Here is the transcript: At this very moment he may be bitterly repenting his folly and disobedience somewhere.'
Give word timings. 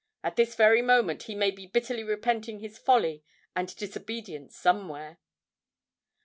At 0.23 0.35
this 0.35 0.55
very 0.55 0.81
moment 0.81 1.21
he 1.29 1.35
may 1.35 1.51
be 1.51 1.67
bitterly 1.67 2.03
repenting 2.03 2.57
his 2.57 2.79
folly 2.79 3.23
and 3.55 3.75
disobedience 3.75 4.55
somewhere.' 4.57 5.19